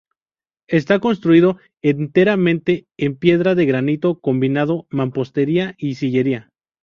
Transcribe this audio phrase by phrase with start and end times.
[0.67, 6.49] Está construido enteramente en piedra de granito, combinando mampostería y sillería.